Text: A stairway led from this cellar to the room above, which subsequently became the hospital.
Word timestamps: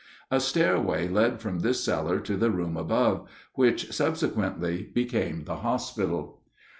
A 0.31 0.39
stairway 0.39 1.07
led 1.07 1.39
from 1.41 1.59
this 1.59 1.83
cellar 1.83 2.19
to 2.21 2.35
the 2.35 2.49
room 2.49 2.75
above, 2.75 3.29
which 3.53 3.91
subsequently 3.93 4.89
became 4.95 5.43
the 5.43 5.57
hospital. 5.57 6.41